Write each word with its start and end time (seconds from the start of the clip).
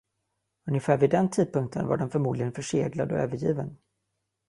Ungefär 0.67 0.97
vid 0.97 1.09
den 1.09 1.29
tidpunkten 1.29 1.87
var 1.87 1.97
den 1.97 2.09
förmodligen 2.09 2.51
förseglad 2.53 3.11
och 3.11 3.17
övergiven. 3.17 3.77